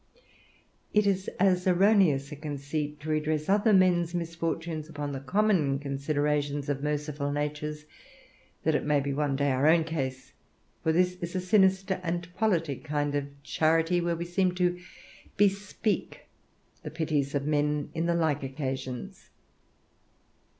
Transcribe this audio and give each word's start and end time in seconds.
It 0.95 1.05
is 1.05 1.27
as 1.39 1.67
erroneous 1.67 2.31
a 2.31 2.35
conceit 2.35 2.99
to 3.01 3.09
redress 3.11 3.47
other 3.47 3.71
men's 3.71 4.15
misfortunes 4.15 4.89
upon 4.89 5.11
the 5.11 5.19
common 5.19 5.77
considerations 5.77 6.69
of 6.69 6.81
merciful 6.81 7.31
natures, 7.31 7.85
that 8.63 8.73
it 8.73 8.83
may 8.83 8.99
be 8.99 9.13
one 9.13 9.35
day 9.35 9.51
our 9.51 9.67
own 9.67 9.83
case; 9.83 10.33
for 10.81 10.91
this 10.91 11.17
is 11.21 11.35
a 11.35 11.39
sinister 11.39 11.99
and 12.01 12.33
politic 12.33 12.83
kind 12.83 13.13
of 13.13 13.27
charity, 13.43 14.01
whereby 14.01 14.17
we 14.17 14.25
seem 14.25 14.55
to 14.55 14.79
bespeak 15.37 16.21
the 16.81 16.89
pities 16.89 17.35
of 17.35 17.45
men 17.45 17.91
in 17.93 18.07
the 18.07 18.15
like 18.15 18.41
occasions. 18.41 19.29